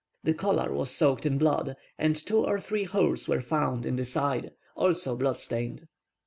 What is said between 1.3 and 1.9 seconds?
blood,